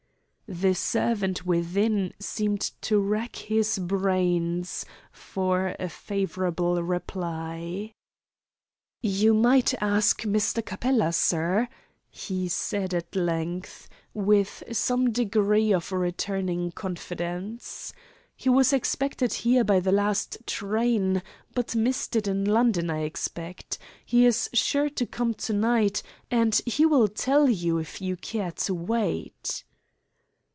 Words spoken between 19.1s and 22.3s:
here by the last train, but missed it